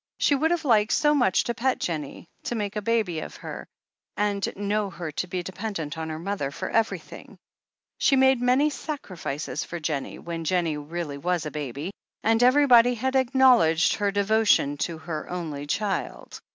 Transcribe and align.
She 0.17 0.33
would 0.33 0.49
have 0.49 0.65
liked 0.65 0.93
so 0.93 1.13
much 1.13 1.43
to 1.43 1.53
pet 1.53 1.79
Jennie, 1.79 2.25
and 2.49 2.57
make 2.57 2.75
a 2.75 2.81
baby 2.81 3.19
of 3.19 3.35
her, 3.35 3.67
and 4.17 4.51
know 4.55 4.89
her 4.89 5.11
to 5.11 5.27
be 5.27 5.43
dependent 5.43 5.95
on 5.95 6.09
her 6.09 6.17
mother 6.17 6.49
for 6.49 6.71
everything! 6.71 7.37
She 7.99 8.15
had 8.15 8.19
made 8.19 8.41
many 8.41 8.71
sacrifices 8.71 9.63
for 9.63 9.79
Jennie 9.79 10.17
when 10.17 10.43
Jennie 10.43 10.77
really 10.77 11.19
was 11.19 11.45
a 11.45 11.51
baby, 11.51 11.91
and 12.23 12.41
everybody 12.41 12.95
had 12.95 13.15
acknowledged 13.15 13.93
her 13.97 14.09
devotion 14.09 14.75
to 14.77 14.97
her 14.97 15.29
only 15.29 15.67
child. 15.67 16.41